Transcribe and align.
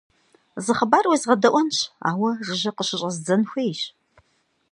Зы 0.63 0.71
хъыбар 0.77 1.05
уезгъэдэӀуэнщ, 1.07 1.77
ауэ 2.09 2.31
жыжьэ 2.45 2.71
къыщыщӀэздзэн 2.77 3.41
хуейщ. 3.49 3.81